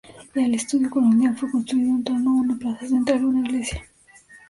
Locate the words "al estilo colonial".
0.35-1.37